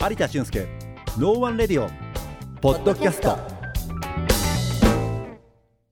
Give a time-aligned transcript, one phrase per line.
[0.00, 0.68] 有田俊介
[1.18, 1.90] ノーワンレディオ
[2.60, 3.36] ポッドキャスト。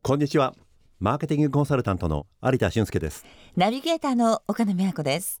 [0.00, 0.54] こんにちは。
[1.00, 3.26] マーケティングコンサルタントの有田俊介です。
[3.56, 5.40] ナビゲーターの岡野美和子です。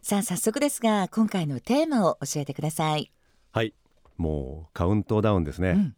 [0.00, 3.12] さあ早速ですが今回のテーマを教えてください。
[3.52, 3.74] はい。
[4.16, 5.96] もうカウントダウンですね、うん。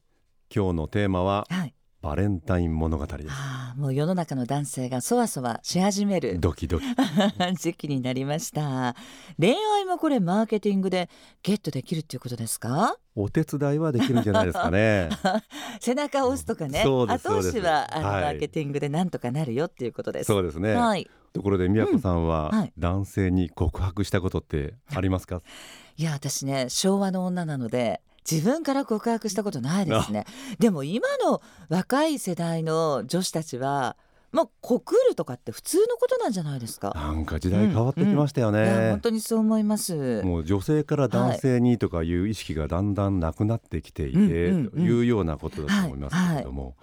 [0.55, 1.75] 今日のテーマははい
[2.05, 3.29] バレンタイン物語です。
[3.31, 6.85] ああもう世の中の男性がそわそわし始めるドキドキ。
[7.59, 8.95] 時期になりました。
[9.41, 11.09] 恋愛もこれマーケティングで
[11.43, 12.99] ゲットできるっていうことですか？
[13.17, 15.09] お手伝いはできるんじゃないですかね。
[15.81, 16.83] 背中を押すとかね。
[16.83, 18.23] 後押しはあの、はい。
[18.25, 20.27] マーケティングでなんとかなるよっていうことです。
[20.27, 21.09] そうですね、はい。
[21.33, 22.73] ところで宮子さんは、うんはい。
[22.79, 25.41] 男性に告白したことってありますか？
[25.97, 30.25] いや私ね昭和の女なので自分から告白したことないですね。
[30.59, 33.97] でも今の若い世代の女子たちは
[34.35, 40.23] まあ告るとかって普通のことなんじゃないですか、なんか時代変わってきましたよいやね本、当にそう思います。
[40.25, 46.75] もう女性から男性にとかいう意識がだんだんなくなってきていて、うんうんうんというようなことだと思いますけれども、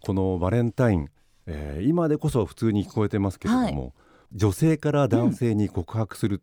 [0.00, 1.08] このバレンタイン、
[1.46, 3.92] えー今でこそ普通に聞こえてますけれども、
[4.32, 6.42] 女性から男性に告白する、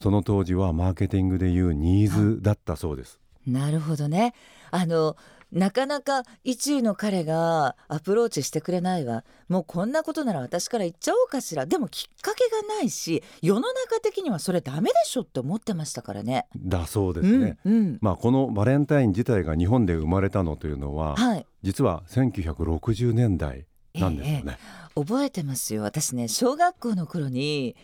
[0.00, 3.18] その当時はマーケティングでいうニーズだったそうです。
[3.46, 4.34] なるほどね。
[4.70, 5.16] あの
[5.52, 9.24] なかなか一位の彼がアプローチしてくれないわ。
[9.48, 11.66] もうこんなことなら私から言っちゃおうかしら。
[11.66, 16.46] でもきっかけがないし世の中的にはそれダメでしょって思ってましたからね。
[16.56, 17.58] だそうですね。
[17.64, 17.98] うんうん。
[18.00, 21.46] まあ、このバレンタイン自体が日本で生まれたのというのは、はい。
[21.62, 24.58] 実は1960年代なんですよね。
[24.96, 25.82] 覚えてますよ。
[25.82, 27.76] 私ね小学校の頃に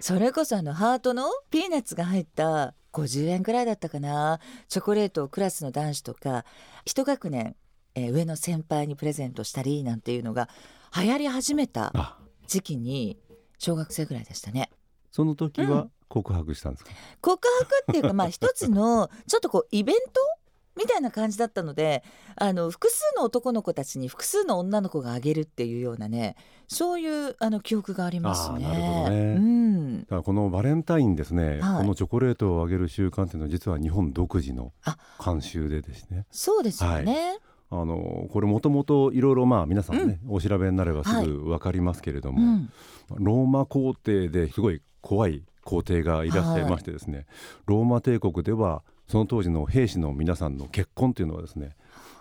[0.00, 4.40] それこそあのハートのピーナッツが入った50円くらいだったかな。
[4.68, 6.44] チョコレートをクラスの男子とか
[6.84, 7.56] 一学年、
[7.94, 10.48] えー上の先輩にプレゼントしたりなんていうのが
[10.96, 12.18] 流行り始めたあ。
[12.46, 13.18] 時期に
[13.58, 14.70] 小学生ぐらいでしたね。
[15.10, 16.90] その時は告白したんですか、
[17.20, 20.20] 告白っていうかまあ 一つのちょっとこうイベント？
[20.76, 22.04] みたいな感じだったので
[22.36, 26.36] あの複数の男の子たちに複数の女の子があげるっていうようなね
[26.68, 28.60] そういうあの記憶がありますね。
[28.60, 29.16] なるほどね。
[29.16, 29.67] うん
[30.02, 31.82] だからこのバレンタインですね、はい。
[31.82, 34.96] このチョコレートをあげる習慣っていうのは実は日本独自のあ。
[35.18, 36.26] 慣習でですね。
[36.30, 37.38] そうですよね。
[37.70, 42.70] あのこれもともといろいろまあ皆さんね、お調べになればすぐ分かりますけれども、うん。
[43.16, 47.26] ローマ皇帝ですごい怖い皇帝がいらっしゃいましてですね、
[47.66, 51.76] ローマ帝国ではその当時の兵士の皆さんの結婚というのはですね、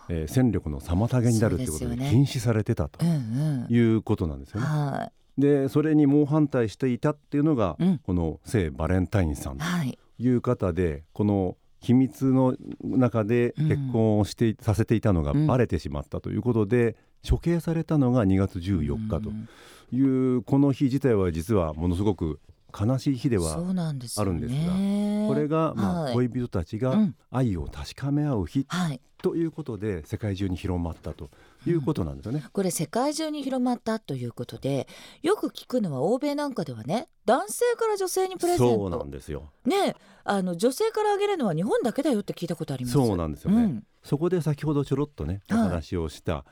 [0.10, 3.74] えー戦力の妨げになるということで禁止されてたとうんうん。
[3.74, 4.66] いうことなんですよね。
[4.66, 7.98] はでそれに猛反対していたっていうのが、うん。
[8.00, 9.58] この聖バレンタインさん。
[9.58, 9.98] といはい。
[10.20, 15.48] いう方でこの秘密の中で結婚をしてい、させていたのがうん。
[15.48, 16.96] バレてしまったということで、
[17.28, 19.48] 処刑されたのが2月14日とうん。
[19.92, 20.02] い
[20.38, 22.40] う、この日自体は実はものすごく
[22.80, 26.14] 悲しい日ではあるんですがこれが、まあはい。
[26.14, 27.16] 恋人たちがうん。
[27.32, 29.02] 愛を確かめ合う日はい。
[29.22, 31.30] ということで世界中に広まったと
[31.66, 32.44] いうことなんですよね。
[32.54, 34.88] これ世界中に広まったということで
[35.24, 39.50] よく聞くのは欧米なんかではね男性から女性にプレゼンそうなトんですよ。
[39.66, 42.94] ねあの女性からあげるのは日本だけだよって聞いたことあります。
[42.94, 43.64] そうなんですよね。
[43.64, 43.84] うん。
[44.04, 45.70] そこで先ほどちょろっとねおはい。
[45.70, 46.46] 話をした、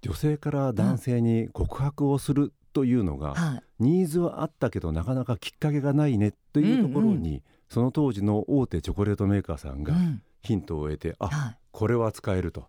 [0.00, 3.62] 女性から男性に告白をするというのが、はい。
[3.80, 10.22] ニーズはあったけどなかなかきっかけがないねというところに、その当時の大手チョコレートメーカーさんがうん。
[10.42, 11.58] ヒントを得て、あはい。
[11.70, 12.68] これは使えると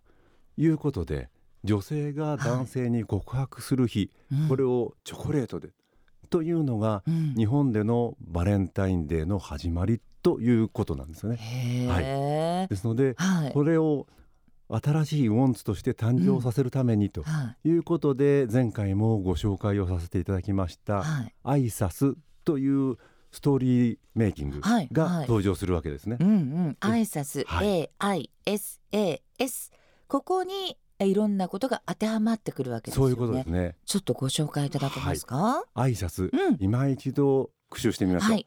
[0.56, 1.28] いうことで
[1.64, 4.48] 女性が男性に告白する日、うん。
[4.48, 5.70] これをチョコレートで
[6.30, 7.34] というのがうん。
[7.34, 11.36] 日本でのバレンタインデーの始まりということなんですよね。
[11.36, 13.52] へえですのではい。
[13.52, 14.06] これを
[14.68, 17.68] 新しいウォンツとして誕生させるためにとはい。
[17.68, 21.34] いうことで前回もご紹介をさせていただきましたはい。
[21.42, 22.14] アイサス
[22.44, 22.96] という
[23.30, 24.88] ストーリーメイキングはい。
[24.92, 25.20] がはい。
[25.22, 26.16] 登場するわけですね。
[26.20, 26.76] うんうん。
[26.80, 27.90] 挨拶はい。
[28.46, 29.70] AISAS
[30.08, 33.14] ここにえいろんなことが当てはまってくるわけですよね。
[33.14, 33.76] そういうことですね。
[33.84, 36.30] ちょっとご紹介いただけますか、アイサス、うん。
[36.60, 38.30] 今一度復習してみましょう。
[38.30, 38.46] はい。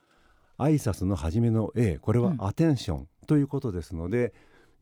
[0.57, 2.37] アイサスの初めの A これはうん。
[2.39, 4.33] アテンションということですので、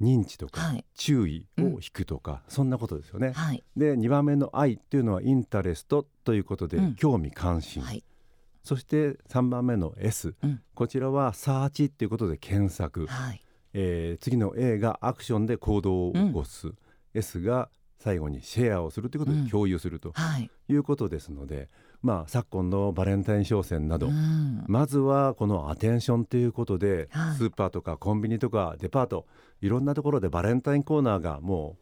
[0.01, 0.85] 認知とかはい。
[0.95, 3.31] 注意を引くとか、そんなことですよね。
[3.33, 3.63] はい。
[3.77, 6.95] で2番目の I っていうのはインタレストということで、うん。
[6.95, 8.03] 興味関心、はい。
[8.63, 10.61] そして3番目の S、うん。
[10.73, 13.41] こちらはサーチっていうことで検索、はい。
[13.73, 16.73] えー次の A がアクションで行動を起こす、
[17.13, 17.69] S が
[17.99, 19.45] 最後にシェアをするということうん。
[19.45, 20.49] で共有するとはい。
[20.67, 21.69] いうことですので、
[22.05, 24.63] まあ昨今のバレンタイン商戦など、うん。
[24.67, 27.35] まずはこのアテンションということで、はい。
[27.35, 29.25] スーパーとかコンビニとかデパート
[29.59, 31.77] いろんなところでバレンタインコーナーがも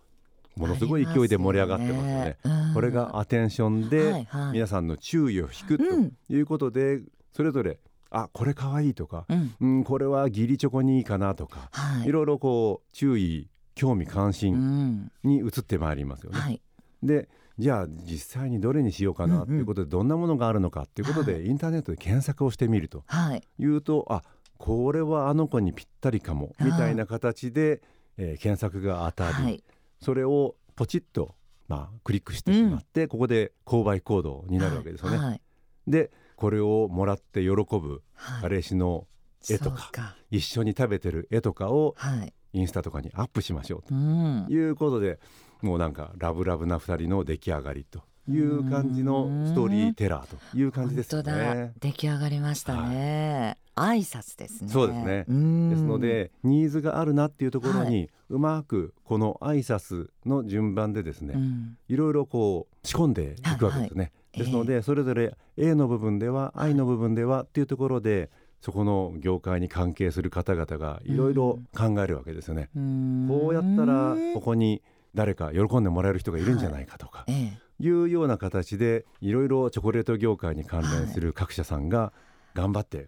[0.55, 2.37] うものすごい勢いで盛り上がってますよね。
[2.45, 2.73] うん。
[2.73, 4.51] これがアテンションではいはい。
[4.53, 6.13] 皆さんの注意を引くとうん。
[6.29, 7.01] いうことで、
[7.33, 7.79] それぞれ
[8.09, 9.55] あこれかわいいとか、うん。
[9.59, 12.07] うん、これは義理チョコにいいかなとか、はい。
[12.07, 15.11] いろいろこう注意興味関う心ん。
[15.25, 16.39] に移ってまいりますよね。
[16.39, 16.61] はい
[17.03, 17.29] で
[17.59, 23.03] じゃあ実際にどれにしようかなということで、どんなものがあるのかということで、はインターネットで検索をしてみると。
[23.05, 23.43] はい。
[23.59, 24.23] いうとあ
[24.57, 27.81] これはあの子にぴったりかもみたいな形で、
[28.17, 29.63] えー検索が当たり、はい。
[30.01, 31.35] それをポチッと、
[31.67, 35.17] まあ、クリックしてしまって、ここで購買行動になるわけですよね。
[35.17, 35.41] はい。
[35.87, 38.41] でこれをもらって喜ぶはい。
[38.41, 39.07] 彼氏の
[39.49, 40.15] 絵とか。
[40.31, 44.45] 一緒に食べてる絵とかをはいインスタとかにアップしましょううん。
[44.47, 45.19] ということで
[45.61, 51.73] もうなんかラブラブな2人の出来上がりという感じのストーリーテラーという感じですね。
[51.79, 54.69] 出来上がりましたね、挨拶ですね。
[54.69, 55.25] そうですね。
[55.27, 55.69] うん。
[55.69, 61.77] ですのでニーズがあるなっていうところにうまくこの挨拶の順番でですね、うん。
[61.89, 64.03] いろいろこう仕込んでいくわけですね。
[64.03, 68.31] はいですので、それぞれ A の部分では I の部分ではっていうところで
[68.63, 72.69] そこの業界に関係する方々がいろいろ考えるわけですよね。
[72.73, 73.25] うん。
[73.27, 74.81] こうやったらここに
[75.13, 77.83] 誰か喜んでもらえる人がいるんじゃないかとかええ。
[77.83, 82.13] いうような形でいろいろチョコレート業界に関連する各社さんが
[82.53, 83.07] 頑張って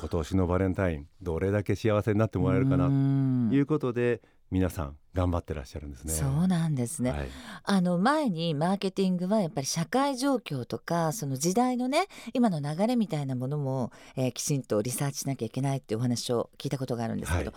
[0.00, 3.48] 今年のバレンタインどれだけ幸せになってもらえるかなうん。
[3.50, 6.12] ということで皆さん頑張ってらっしゃるんですね。
[6.12, 7.28] そうなんですね、はい。
[7.64, 17.52] あの前にマーケティングはやっぱり社会状況とかその時代のね今の流れみたいなものも、えーきちんとリサーチしなきゃいけないっていうお話を聞いたことがあるんですけど、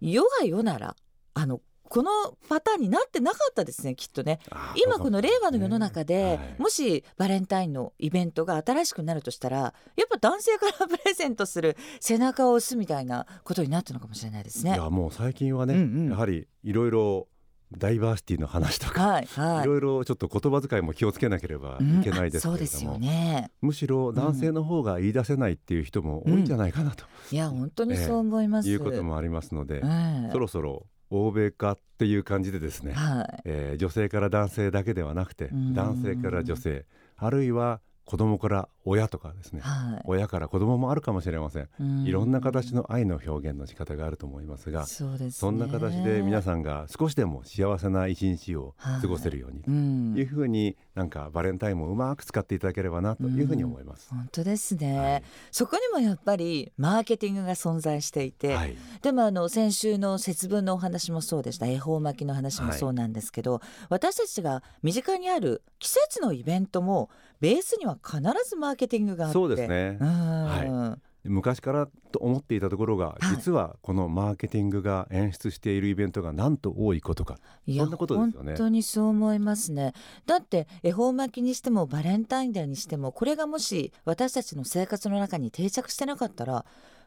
[0.00, 0.96] 世が世なら
[1.34, 1.60] あの
[1.92, 2.10] この
[2.48, 4.38] パターンになってなかったですねきっとね。
[4.82, 6.56] 今この令和の世の中で、はい。
[6.58, 14.70] もしバレンタインのイベントが新しくなるとしたらやっぱ男性からプレゼントする背中を押すみたいなことになったのかもしれないですね。
[14.70, 16.08] いやもう最近はね、うんうん。
[16.08, 17.28] やはりいろいろ
[17.76, 19.64] ダイバーシティの話とか、はいはい。
[19.64, 23.50] いろいろちょっと言葉遣いも気をつけなければいけないですけれども、ね。
[23.60, 27.04] むしろ男性の方が言い出せないっていう人も多いんじゃないかなと。
[27.30, 28.70] いや本当にそう思います。
[28.70, 30.30] いうこともありますので、ええ。
[30.32, 33.42] そろそろ欧米化っていう感じでですね、はい。
[33.44, 36.86] えー女性から男性だけではなくてうん男性から女性
[37.16, 39.60] あるいは子供から親とかですね。
[39.60, 40.02] はい。
[40.06, 41.68] 親から子供もあるかもしれません。
[41.80, 42.04] うん。
[42.04, 45.30] いろんな形の愛の表現の仕方があると思いますがそうですね。
[45.32, 50.14] そんな形で皆ん、さんが少しでも幸せな一日を過ごせるようにうん。
[50.14, 54.08] というふうになんかバレンタインもうまく使っていただければなというふうに思います。
[54.10, 55.22] 本当ですね、はい。
[55.50, 58.76] そこにもやっぱりマーケティングが存在していて、はい。
[59.00, 61.66] でもあの先週の節分のお話もそうでした。
[61.66, 69.34] 恵方巻きの話もそうなんですけど、私たちが身近にある季節のイベントもベースには必ずマーケティングがあって。
[69.34, 69.98] そうですね。
[70.00, 70.08] うん。
[70.08, 73.36] は昔からと思っていたところがはい。
[73.36, 77.38] 実はこのマーケティングが演出しているイベントがなんと多いことか。
[77.66, 78.52] いやそんなことですよね。
[78.52, 79.92] 本当にそう思いますね。
[80.26, 86.64] だって恵方巻きにしてもバレンタインデーにしてもこれがもし私たちの生活の中に定着してなかったら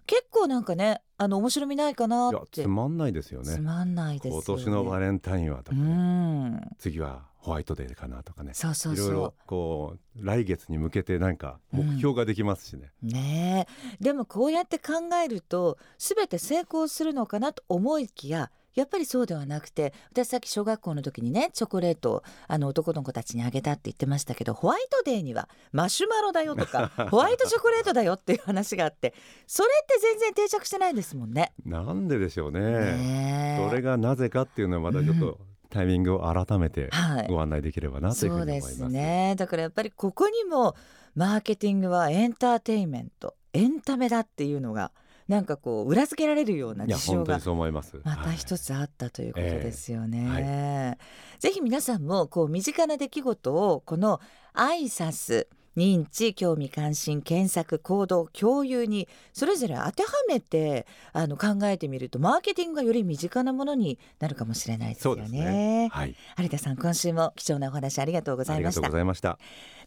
[0.07, 3.53] 結構なんかねあの面白みないかないやってつまんないですよね。
[3.53, 4.43] つまんないですよね。
[4.47, 6.75] 今年のバレンタインはとかうねん。
[6.79, 12.91] 次はホワイトデーかなとかねそうそうそいろいろこう来月に向けてなんか目標ができますしね。
[13.03, 13.67] うね
[13.99, 14.93] えでもこうやって考
[15.23, 29.13] えると全て成功するのかなと思いきややっぱりそうではなくて私さっき小学校の時にねチョコレートをあの男の子たちにあげたって言ってましたけどホワイトデーにはマシュマロだよとか ホワイトチョコレートだよっていう話があって
[29.45, 31.53] それって全然定着してないですもんね。
[31.63, 32.59] なんででしょうね。
[32.59, 35.39] ねえそれがなぜかっていうのはまたちょっと
[35.75, 38.79] タイミングを改めてはいご案内できればなというふそううに思います。
[38.79, 40.75] ですねだからやっぱりここにも
[41.15, 44.91] マーケティングはエンターテインメントエンタメだっていうのが
[45.27, 47.39] なんかこう裏付けられるような事象が
[47.71, 47.99] ます。
[48.03, 50.27] またはい一つあったということですよね。
[50.39, 50.97] えは
[51.39, 54.21] ぜひ皆さんもこう身近な出来事をこの
[54.53, 65.27] 挨拶認知興味関心検索行動共有にそれぞれ当てはめてあの考えてみるとマーケティングがより身近なものになるかもしれないですよね。
[65.29, 65.89] ね。
[65.91, 66.15] はい。
[66.37, 68.95] 有田さん今週も貴重なお話ありがとうございましたありがとうご。
[68.95, 69.37] ざいました。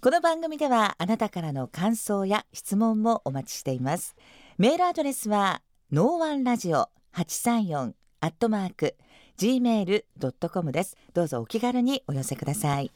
[0.00, 4.14] この番組ではあなたからの感想や質問もお待ちしています
[4.56, 8.94] メールアドレスはノーワンラジオ834アットマーク
[9.38, 12.92] gmail.com ですどうぞお気軽にお寄せください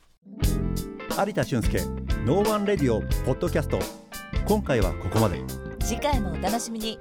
[1.24, 1.78] 有田俊介
[2.26, 3.78] ノーワンレディオポッドキャスト。
[4.44, 5.40] 今回はここまで。
[5.80, 6.98] 次回もお楽しみに。